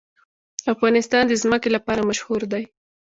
افغانستان 0.73 1.23
د 1.27 1.33
ځمکه 1.43 1.69
لپاره 1.75 2.01
مشهور 2.09 2.41
دی. 2.51 2.63